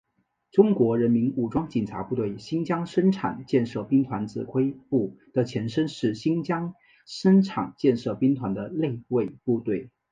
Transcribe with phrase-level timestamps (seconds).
[0.51, 6.73] 中国人民武装警察部队新疆生产建设兵团指挥部的前身是新疆
[7.05, 9.91] 生产建设兵团的内卫部队。